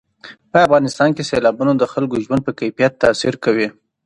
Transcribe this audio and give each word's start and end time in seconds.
په 0.51 0.57
افغانستان 0.65 1.09
کې 1.15 1.27
سیلابونه 1.29 1.73
د 1.77 1.83
خلکو 1.93 2.13
د 2.17 2.21
ژوند 2.25 2.41
په 2.47 2.51
کیفیت 2.59 2.93
تاثیر 3.03 3.33
کوي. 3.43 3.67